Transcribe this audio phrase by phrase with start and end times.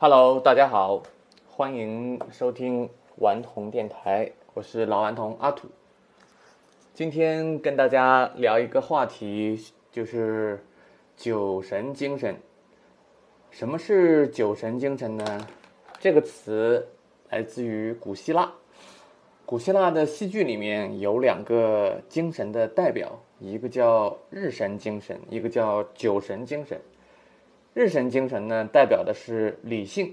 [0.00, 1.02] Hello，大家好，
[1.50, 5.66] 欢迎收听顽童电台，我是老顽童阿土。
[6.94, 9.60] 今天跟大家聊一个话题，
[9.90, 10.64] 就是
[11.16, 12.36] 酒神精神。
[13.50, 15.48] 什么是酒神精神呢？
[15.98, 16.86] 这个词
[17.30, 18.52] 来自于古希腊。
[19.44, 26.80] 古希腊的戏剧里面有两个精神的代表，一个叫日神精神，一个叫酒神精神。
[27.78, 30.12] 日神精神呢，代表的是理性，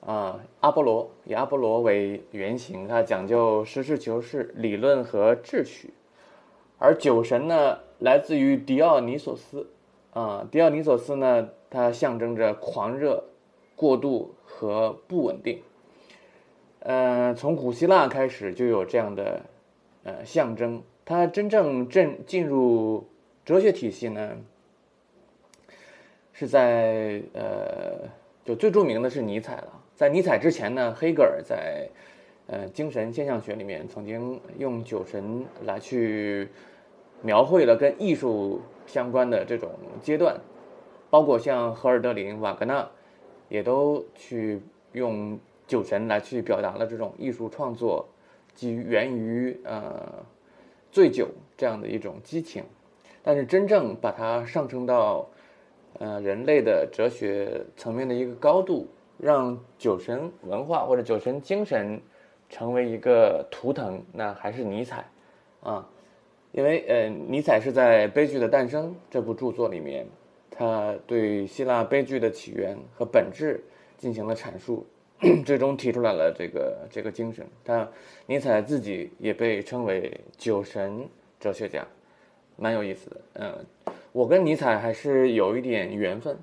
[0.00, 5.92] 啊，阿波罗以阿波罗为原型，它讲究实事求是、理论和秩序。
[6.78, 9.66] 而酒神呢，来自于狄奥尼索斯，
[10.14, 13.24] 啊，狄奥尼索斯呢，它象征着狂热、
[13.76, 15.60] 过度和不稳定。
[16.78, 19.42] 呃，从古希腊开始就有这样的
[20.04, 20.82] 呃象征。
[21.04, 23.06] 它真正正进入
[23.44, 24.38] 哲学体系呢，
[26.38, 28.08] 是在呃，
[28.44, 29.82] 就最著名的是尼采了。
[29.96, 31.88] 在尼采之前呢，黑格尔在
[32.46, 36.46] 呃精神现象学里面曾经用酒神来去
[37.22, 40.40] 描绘了跟艺术相关的这种阶段，
[41.10, 42.88] 包括像荷尔德林、瓦格纳，
[43.48, 44.62] 也都去
[44.92, 45.36] 用。
[45.66, 48.08] 酒神来去表达了这种艺术创作，
[48.54, 50.24] 基于源于呃
[50.90, 52.64] 醉酒这样的一种激情，
[53.22, 55.28] 但是真正把它上升到
[55.98, 62.00] 呃人类的哲学层面的一个高度，让酒神文化或者酒神精神
[62.48, 65.04] 成为一个图腾，那还是尼采
[65.62, 65.88] 啊，
[66.52, 70.06] 因为呃尼采是在《悲剧的诞生》这部著作里面，
[70.50, 73.62] 他对希腊悲剧的起源和本质
[73.96, 74.86] 进行了阐述。
[75.44, 77.88] 最终提出来了这个这个精神，他
[78.26, 81.08] 尼采自己也被称为酒神
[81.40, 81.84] 哲学家，
[82.54, 83.16] 蛮有意思的。
[83.32, 83.66] 嗯，
[84.12, 86.36] 我跟尼采还是有一点缘分，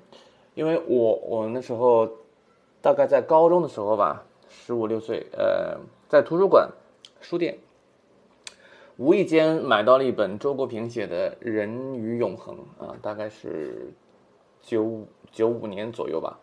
[0.54, 2.08] 因为我我那时候
[2.80, 6.68] 大概在高中的时候吧，十五六岁，呃，在图书馆
[7.20, 7.58] 书店
[8.96, 13.92] 无意间买到了一本周国平写的《人与永恒》啊，大概是
[14.62, 16.38] 九九五年左右吧。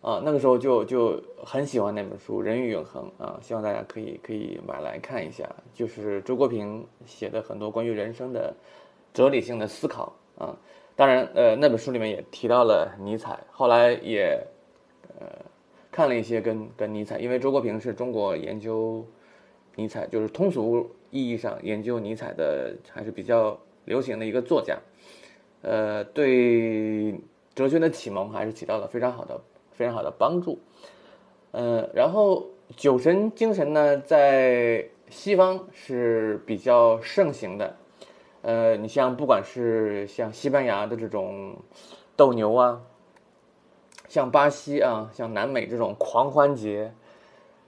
[0.00, 5.48] 啊，那个时候就就很喜欢那本书《人与永恒》啊，希望大家可以可以买来看一下。
[5.74, 8.54] 就是周国平写的很多关于人生的
[9.12, 10.56] 哲理性的思考啊。
[10.96, 13.38] 当然，呃，那本书里面也提到了尼采。
[13.50, 14.40] 后来也
[15.18, 15.26] 呃
[15.90, 19.06] 看了一些跟跟尼采，因为周国平是中国研究
[19.76, 24.78] 尼采，就是通俗意义上研究尼采的还是比较流行的一个作家。
[25.62, 27.20] 呃，对
[27.54, 29.38] 哲学的启蒙还是起到了非常好的。
[29.70, 30.58] 非常好的帮助，
[31.52, 37.76] 呃，然后酒神精神呢，在西方是比较盛行的，
[38.48, 41.54] 呃，你像不管是像西班牙的这种
[42.16, 42.80] 斗牛啊，
[44.08, 46.90] 像巴西啊，像南美这种狂欢节，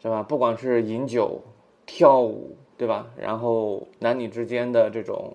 [0.01, 0.23] 是吧？
[0.23, 1.39] 不管是饮酒、
[1.85, 3.11] 跳舞，对吧？
[3.15, 5.35] 然后男女之间的这种。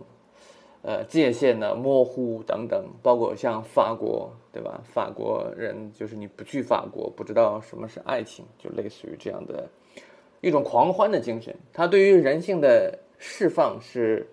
[0.82, 4.80] 呃，界限的模糊等等，包括像法国，对吧？
[4.84, 9.68] 法国人就是你不去法国，不知道什么是爱情，就类似于这样的
[10.42, 11.56] 一种狂欢的精神。
[11.74, 14.28] 它对于人性的释放是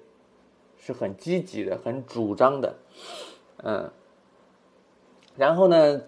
[0.84, 2.74] 是很积极的，很主张的，
[3.62, 3.88] 嗯。
[5.36, 6.02] 然后呢，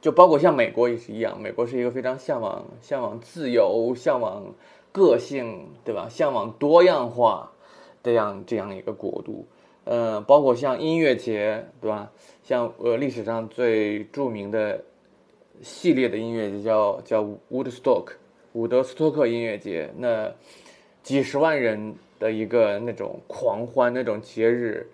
[0.00, 4.52] 就包括像美国也是一样，美国是一个非常向往向往自由、向往
[4.90, 6.08] 个性，对吧？
[6.10, 7.52] 向往多样化
[8.02, 9.46] 这样这样一个国度。
[9.84, 12.10] 呃，包括像音乐节，对吧？
[12.42, 14.82] 像呃历史上最著名的
[15.62, 18.08] 系列的音乐节叫叫 Woodstock，
[18.52, 19.90] 伍德斯托克音乐节。
[19.96, 20.32] 那
[21.04, 24.86] 几十万人的一个那种狂欢那种节日，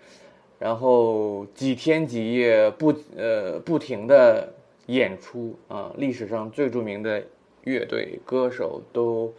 [0.59, 4.53] 然后几天几夜不呃不停的
[4.87, 7.23] 演出啊，历史上最著名的
[7.63, 9.33] 乐队歌手都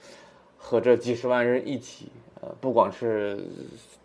[0.57, 2.09] 和这几十万人一起，
[2.41, 3.39] 呃，不管是。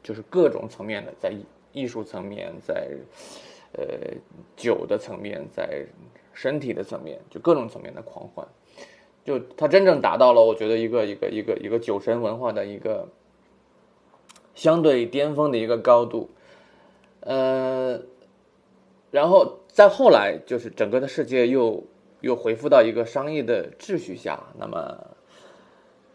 [0.02, 1.32] 就是各种层面的，在
[1.74, 2.90] 艺术层面，在
[3.74, 3.84] 呃
[4.56, 5.86] 酒的层面，在
[6.34, 8.48] 身体的层面，就各种层面的狂欢，
[9.26, 13.08] 就它真正达到了，我觉得一个一个一个一个酒神文化的一个
[14.60, 16.30] 相对巅峰的一个高度，
[17.22, 18.02] 呃，
[19.10, 21.82] 然后再后来，就是整个的世界又
[22.20, 24.98] 又恢复到一个商业的秩序下，那么。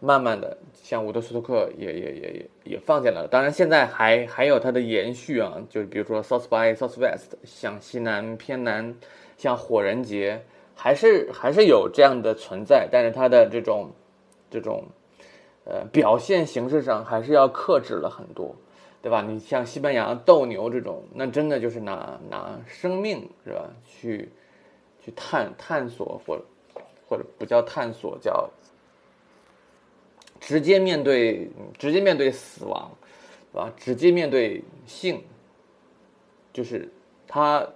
[0.01, 3.27] 慢慢的，像伍德斯托克也也也也也放进来了。
[3.27, 8.93] 当然，现在还还有它的延续啊，就是比如说 South by Southwest，像西南偏南，
[9.35, 10.43] 像火人节，
[10.75, 12.87] 还是还是有这样的存在。
[12.91, 13.89] 但是它的这种
[14.51, 14.83] 这种
[15.65, 18.55] 呃表现形式上还是要克制了很多，
[19.01, 19.21] 对吧？
[19.21, 23.69] 你像西班牙斗牛这种，那真的就是拿拿生命是吧？
[23.85, 24.29] 去
[25.03, 26.39] 去探探索或
[27.07, 28.49] 或者不叫探索，叫
[30.39, 32.91] 直接面对，直接面对死亡，
[33.51, 33.73] 对吧？
[33.77, 35.23] 直接面对性，
[36.53, 36.91] 就是
[37.27, 37.67] 他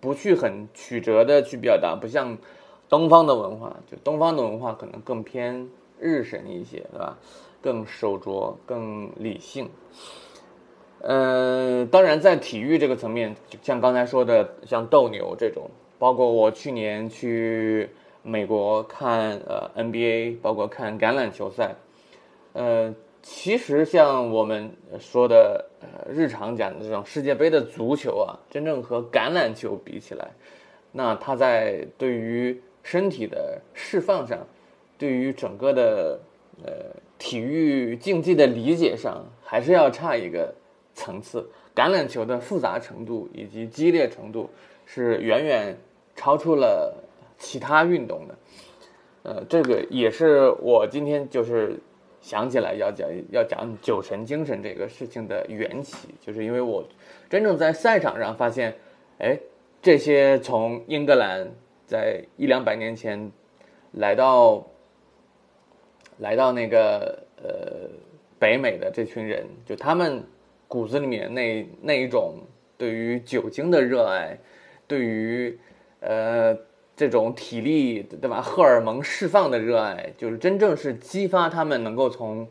[0.00, 2.36] 不去很曲折的去表达，不像
[2.88, 5.68] 东方的文化，就东方的文化可能更偏
[6.04, 7.18] 日神一些，对吧？
[7.62, 9.70] 更手拙，更理性。
[11.00, 17.88] 呃，当然，在体育这个层面，就像刚才说的，像斗牛这种，包括我去年去
[18.22, 21.74] 美国看呃 NBA，包括看橄榄球赛，
[22.52, 30.30] 呃，其实像我们说的呃日常讲的这种世界杯的足球啊，真正和橄榄球比起来，
[30.92, 34.46] 那它在对于身体的释放上，
[35.04, 36.20] 对于整个的
[36.64, 36.72] 呃
[37.18, 40.54] 体育竞技的理解上，还是要差一个。
[40.96, 44.48] 层次，橄榄球的复杂程度以及激烈程度
[44.86, 45.76] 是远远
[46.14, 46.94] 超出了
[47.36, 48.34] 其他运动的。
[49.24, 51.76] 呃，这个也是我今天就是
[52.20, 56.86] 想起来要讲要讲酒神精神这个事情的缘起，就是因为我
[57.28, 58.72] 真正在赛场上发现，
[59.18, 59.36] 哎，
[59.82, 61.50] 这些从英格兰
[61.88, 63.32] 在一两百年前
[63.90, 64.64] 来到
[66.18, 67.88] 来到那个呃
[68.38, 70.24] 北美的这群人，就他们。
[70.66, 72.38] 骨子里面那那一种
[72.76, 74.36] 对于酒精的热爱，
[74.88, 75.56] 对于
[76.00, 76.56] 呃
[76.96, 82.48] 这种体力对吧荷尔蒙释放的热爱，就是真正是激发他们能够从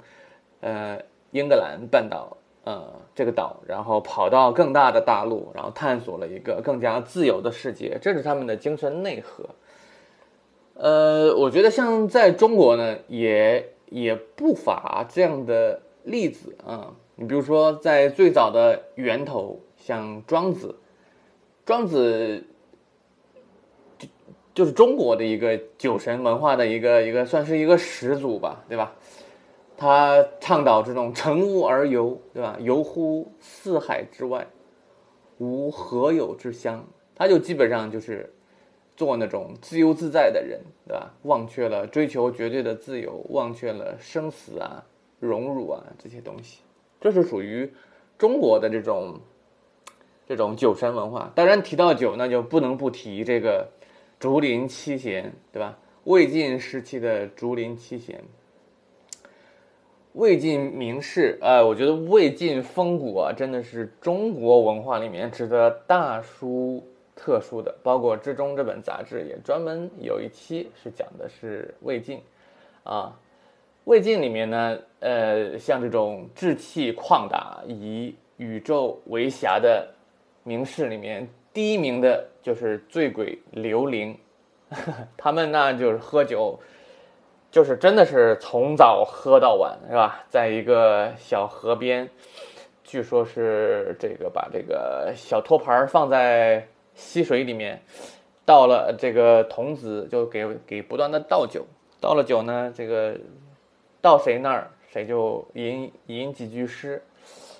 [0.62, 0.98] 呃
[1.31, 9.50] 英格兰半岛呃这个岛，然后跑到更大的大陆，然后探索了一个更加自由的世界，这是他们的精神内核。
[10.75, 16.96] 呃，我觉得像在中国呢，也也不乏这样的例子啊。
[17.16, 20.75] 你比如说，在最早的源头，像庄子，
[21.64, 22.44] 庄子
[24.00, 24.08] 就
[24.56, 28.96] 就是中国的一个酒神文化的一个一个，算是一个始祖吧，对吧？
[29.78, 32.58] 他倡导这种乘乌而游，对吧？
[32.60, 34.48] 游乎四海之外，
[35.38, 36.84] 无何有之乡。
[37.16, 38.34] 他就基本上就是
[39.03, 41.13] 做那种自由自在的人，对吧？
[41.23, 44.85] 忘却了追求绝对的自由，忘却了生死啊、
[45.19, 46.61] 荣辱啊这些东西。
[47.01, 47.69] 这是属于
[48.17, 49.19] 中国的这种
[50.25, 51.29] 这种酒神文化。
[51.35, 53.67] 当然提到酒，那就不能不提这个
[54.21, 55.77] 竹林七贤，对吧？
[56.05, 58.23] 魏晋时期的竹林七贤，
[60.13, 67.74] 魏晋名士，呃，我觉得魏晋风骨啊，真的是中国文化里面值得大书特殊的。
[67.83, 72.21] 包括《之中》这本杂志也专门有一期是讲的是魏晋，
[72.83, 73.13] 啊。
[73.86, 79.86] 魏晋里面呢，呃，像这种志气旷达、以宇宙为侠的
[80.44, 84.18] 名士里面，第一名的就是醉鬼刘伶。
[85.18, 86.57] 他们呢，就是喝酒，
[87.51, 90.24] 就是真的是从早喝到晚，是吧？
[90.30, 92.10] 在一个小河边，
[92.86, 96.65] 据说是这个把这个小托盘放在
[96.95, 97.81] 溪水里面，
[98.45, 101.66] 倒了这个童子就给给不断的倒酒，
[102.00, 103.16] 倒了酒呢，这个。
[104.01, 107.01] 到谁那儿，谁就吟吟几句诗，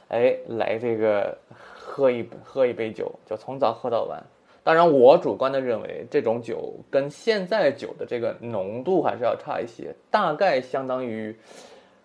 [0.10, 1.38] 哎，来这个
[1.74, 4.22] 喝一喝一杯酒，就从早喝到晚。
[4.62, 11.34] 当然，我主观的认为，这种酒跟现在酒的这个浓度还是要差一些，大概相当于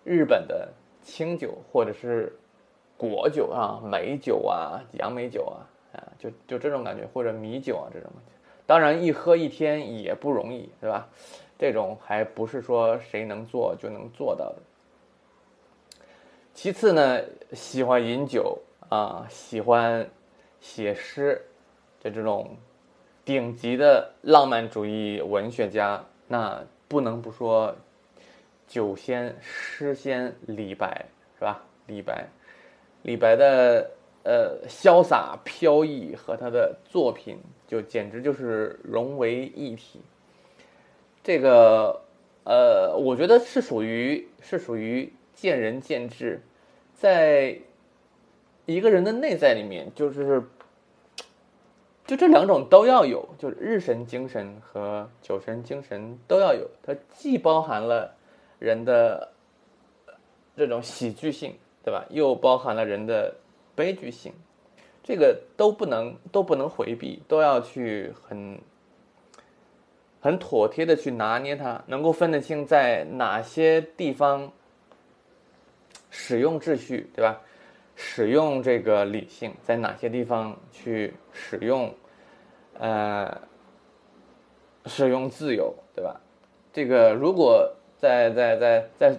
[0.05, 0.69] 日本的
[1.03, 2.31] 清酒或者是
[2.95, 8.09] 果酒啊，美酒啊，杨梅酒啊，啊，就就这种感觉，或者米酒啊这种。
[8.65, 11.09] 当然，一喝一天也不容易，对吧？
[11.57, 14.55] 这种还不是说谁能做就能做到的。
[16.53, 17.21] 其次呢，
[17.53, 18.57] 喜欢饮酒
[18.89, 20.07] 啊，喜欢
[20.61, 21.41] 写诗
[22.01, 22.55] 的这种
[23.25, 27.75] 顶级的浪漫主义文学家，那不能不说
[28.67, 31.05] 酒仙、诗仙李白，
[31.37, 31.63] 是吧？
[31.87, 32.27] 李白，
[33.01, 33.89] 李白的
[34.23, 40.01] 呃潇洒飘逸和他的作品，就简直就是融为一体。
[41.23, 42.01] 这个，
[42.43, 46.41] 呃，我觉得是属于是属于见仁见智，
[46.93, 47.57] 在
[48.65, 50.43] 一个人的内在里面，就是
[52.05, 56.69] 就这两种都要有，就是日神精神和酒神精神都要有。
[56.81, 58.15] 它既包含了
[58.57, 59.31] 人的
[60.55, 62.05] 这种喜剧性，对吧？
[62.09, 63.35] 又包含了人的
[63.79, 64.33] 悲剧性，
[65.01, 68.59] 这个都不能都不能回避，都要去很。
[70.21, 74.51] 很妥帖的去拿捏它，能够分得清在哪些地方
[76.09, 77.39] 使用秩序，对吧？
[77.95, 81.95] 使用这个理性，在哪些地方去使用，
[82.77, 83.41] 呃，
[84.87, 86.19] 使用自由，对吧？
[86.73, 89.17] 这个如果在在在在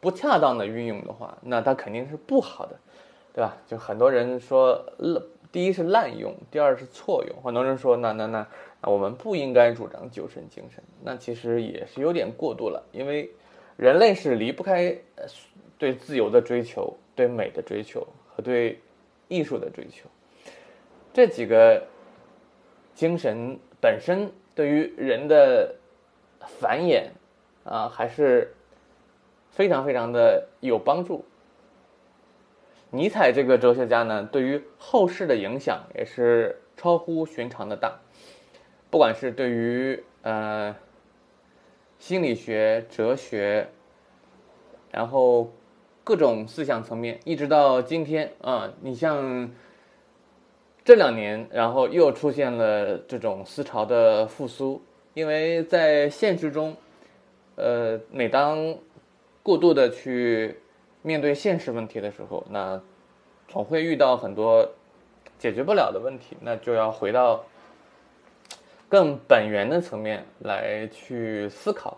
[0.00, 2.76] 不恰当的运用的话，那它肯定是不好的，
[3.38, 3.56] 对吧？
[3.68, 7.40] 就很多人说滥，第一是滥用，第二是错用。
[7.40, 8.44] 很多人说，那那那
[8.82, 13.30] 我们不应该主张救生精神，那其实也是有点过度了，因为
[13.76, 14.92] 人类是离不开
[15.78, 18.04] 对自由的追求、对美的追求
[18.34, 18.80] 和对
[19.28, 20.08] 艺术的追求，
[21.12, 21.80] 这几个
[22.92, 25.72] 精神本身对于人的
[26.40, 27.04] 繁衍
[27.62, 28.52] 啊，还是。
[29.50, 31.24] 非常非常的有帮助。
[32.90, 38.00] 尼采这个哲学家呢，对于后世的影响也是超乎寻常的大，
[38.88, 40.74] 不管是对于呃
[41.98, 43.68] 心理学、哲学，
[44.90, 45.52] 然后
[46.02, 49.50] 各种思想层面，一直到今天啊，你像
[50.82, 56.74] 这两年，然后又出现了这种思潮的复苏，因为在现实中，
[57.56, 58.74] 呃，每当
[59.42, 60.58] 过度的去
[61.08, 62.78] 面对现实问题的时候，那
[63.48, 64.68] 总会遇到很多
[65.38, 67.42] 解决不了的问题，那就要回到
[68.90, 71.96] 更本源的层面来去思考。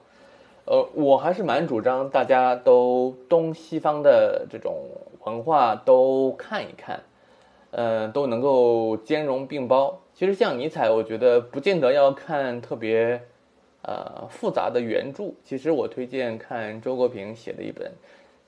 [0.64, 4.86] 呃，我还是蛮主张大家都东西方的这种
[5.24, 7.02] 文化都看一看，
[7.72, 10.00] 呃，都能够兼容并包。
[10.14, 13.20] 其实像尼采，我觉得不见得要看特别。
[13.82, 17.90] 呃，复杂的原著，其实我推荐看周国平写的一本，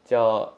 [0.05, 0.45] 叫《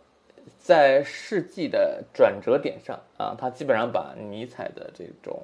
[0.58, 5.42] 在世纪的转折点上》啊，他基本上把尼采的这种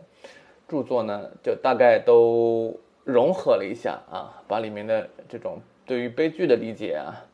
[0.68, 7.24] 著作呢，就大概都融合了一下啊，把里面的这种对于悲剧的理解啊，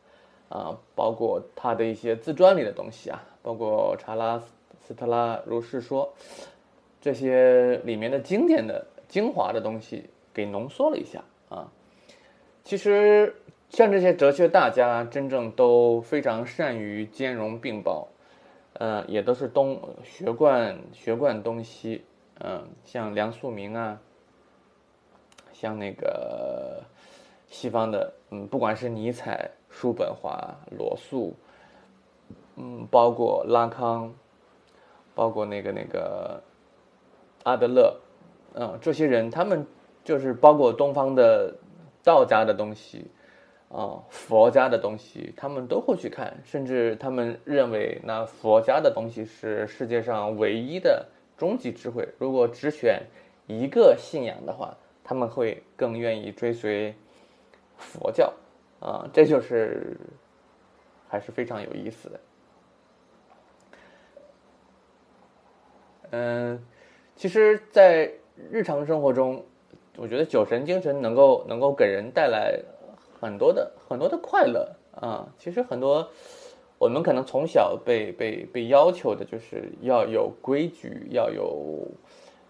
[0.49, 4.41] 啊，包括他的一些自传里的东西啊，包括查拉
[4.85, 6.13] 斯特拉如是说
[7.01, 11.71] 这些里面的经典的精华的东西给浓缩了一下啊。
[12.63, 13.33] 其实，
[13.69, 18.07] 像这些哲学大家，真正都非常善于兼容并包，
[18.73, 22.05] 呃，也都是东学贯学贯东西，
[22.39, 23.99] 嗯，像梁漱溟啊，
[25.51, 26.81] 像那个
[27.47, 31.35] 西方的，嗯，不管是尼采、叔本华、罗素，
[32.55, 34.13] 嗯，包括拉康，
[35.13, 36.41] 包括那个那个
[37.43, 37.99] 阿德勒，
[38.53, 39.67] 嗯，这些人，他们
[40.03, 41.53] 就是包括东方的。
[42.03, 43.11] 道家的东西，
[43.69, 51.05] 啊，佛家的东西，他们都会去看，甚至他们认为那佛家的东西是世界上唯一的
[51.37, 52.07] 终极智慧。
[52.17, 53.03] 如果只选
[53.45, 56.95] 一个信仰的话，他们会更愿意追随
[57.77, 58.33] 佛教，
[58.79, 59.97] 啊， 这就是
[61.09, 62.19] 还是非常有意思的。
[66.11, 66.65] 嗯，
[67.15, 68.09] 其实，在
[68.49, 69.43] 日常生活中。
[69.99, 72.53] 我觉得酒神精神能够能够给人带来
[73.19, 75.27] 很多的很多的快乐啊！
[75.39, 76.07] 其实很多
[76.77, 81.87] 我们可能从小被被被要求的就是要有规矩，要有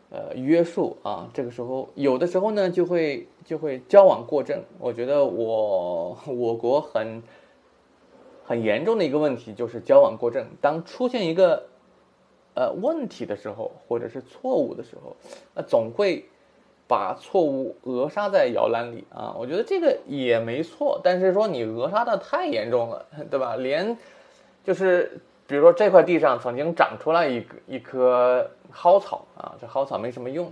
[0.09, 1.29] 呃约束啊。
[1.33, 4.61] 这个时候有的时候呢就会就会交往过正。
[4.79, 7.23] 我觉得我我国很
[8.43, 10.45] 很严重的一个问题就是交往过正。
[10.59, 11.67] 当出现一个
[12.55, 15.15] 呃问题的时候，或者是错误的时候，
[15.53, 16.25] 那总会。
[16.87, 23.57] 把错误扼杀在摇篮里啊，我觉得这个也没错，但是说你扼杀的太严重了，对吧？
[23.57, 23.97] 连
[24.63, 30.51] 就是比如说这块地上曾经长出来一一棵蒿草啊，这蒿草没什么用，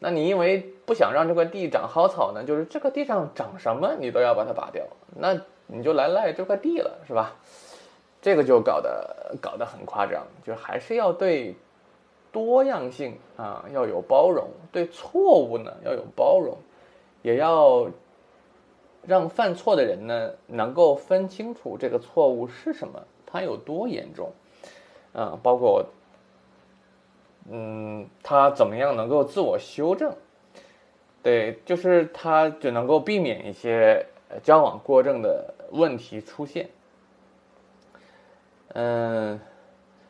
[0.00, 4.84] 那你因为不想让这块地长蒿草呢，就是这个地上长什么你都要把它拔掉，
[5.16, 7.36] 那你就来赖这块地了，是吧？
[8.20, 11.54] 这个就搞得搞得很夸张，就还是要对。
[12.36, 16.58] 多样性啊，要有包容；对错误呢，要有包容，
[17.22, 17.88] 也要
[19.06, 24.30] 让犯错的人呢能够分清楚这个错误是什么，它有多严重，
[25.14, 25.86] 啊，包括
[27.50, 30.14] 嗯，他怎么样能够自我修正？
[31.22, 34.04] 对，就是他就能够避免一些
[34.42, 36.68] 交往过正的问题出现，
[38.74, 39.40] 嗯。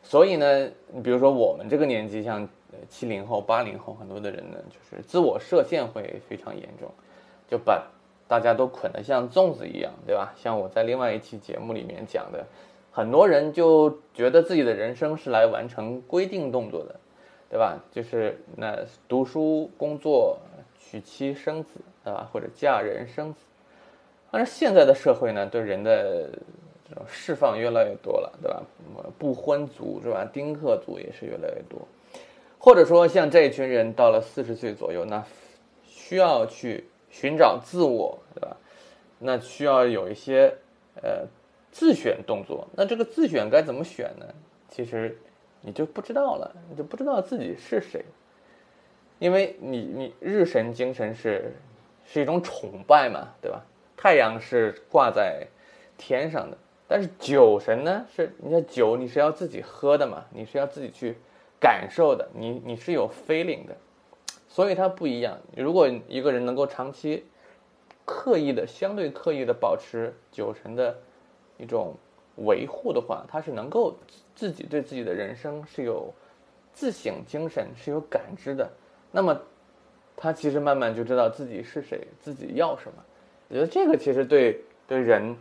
[0.07, 2.47] 所以呢，你比如说我们这个年纪，像
[2.87, 6.89] 七零后、八零后，很多的人呢，就是自我设限会非常严重，
[7.49, 7.85] 就把
[8.25, 10.33] 大家都捆得像粽子一样，对吧？
[10.37, 12.45] 像我在另外一期节目里面讲的，
[12.89, 16.95] 很多人就觉得自己的人生是来完成规定动作的，
[17.49, 17.77] 对吧？
[17.91, 20.39] 就是那读书、工作、
[20.79, 22.29] 娶妻生子，对吧？
[22.31, 23.41] 或者嫁人生子。
[24.31, 26.29] 但是现在的社会呢，对人的
[26.87, 28.63] 这种释放越来越多了，对吧？
[29.17, 30.23] 不婚族是吧？
[30.31, 31.87] 丁克族也是越来越多，
[32.57, 35.23] 或者说像这一群人到了四十岁左右，那
[35.85, 38.55] 需要去寻找自我，对吧？
[39.19, 40.53] 那需要有一些
[41.01, 41.25] 呃
[41.71, 42.67] 自选动作。
[42.73, 44.25] 那这个自选该怎么选呢？
[44.69, 45.17] 其实
[45.61, 48.05] 你就不知道了，你就不知道自己是谁，
[49.19, 51.55] 因为你你日神精神是
[52.05, 53.65] 是一种崇拜嘛，对吧？
[53.97, 55.47] 太阳是挂在
[55.97, 61.15] 天上的，但是酒神呢是，你看酒你是要自己喝的嘛，你是要自己去
[61.59, 63.75] 感受的，你你是有 feeling 的，
[64.47, 65.37] 所以它不一样。
[65.55, 67.25] 如果一个人能够长期
[68.05, 70.97] 刻意的、相对刻意的保持酒神的
[71.57, 71.93] 一种
[72.37, 73.93] 维护的话，他是能够
[74.33, 76.13] 自己对自己的人生是有
[76.71, 78.69] 自省精神、是有感知的。
[79.11, 79.37] 那么
[80.15, 83.03] 他其实慢慢就知道自己是谁，自己要什么。
[83.49, 85.35] 我觉得这个其实对对人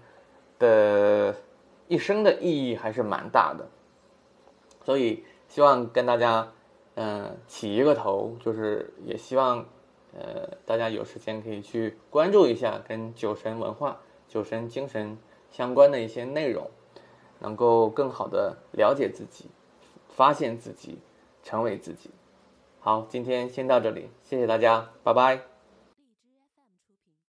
[0.59, 1.35] 的
[1.89, 3.69] 一生的意义还是蛮大的，
[4.85, 6.53] 所以希望跟大家
[6.95, 9.65] 嗯起一个头，就是也希望
[10.15, 15.17] 呃大家有时间可以去关注一下跟酒神文化、酒神精神
[15.51, 16.71] 相关的一些内容，
[17.39, 19.47] 能够更好的了解自己、
[20.09, 20.99] 发现自己、
[21.43, 22.11] 成为自己。
[22.81, 25.56] 好，今天先到这里，谢谢大家，拜拜。